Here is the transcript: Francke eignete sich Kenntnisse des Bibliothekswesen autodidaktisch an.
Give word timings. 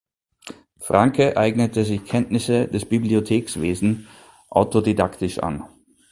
Francke 0.79 1.37
eignete 1.37 1.85
sich 1.85 2.03
Kenntnisse 2.05 2.67
des 2.67 2.85
Bibliothekswesen 2.89 4.07
autodidaktisch 4.49 5.37
an. 5.37 5.61